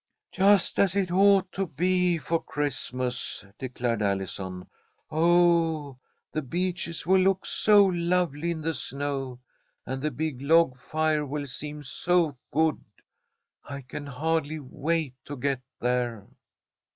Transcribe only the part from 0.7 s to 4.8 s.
as it ought to be for Christmas," declared Allison.